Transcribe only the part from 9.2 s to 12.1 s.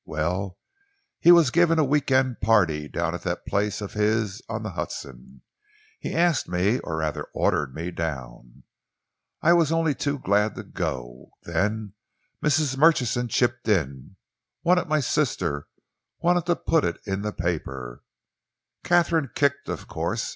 I was only too glad to go. Then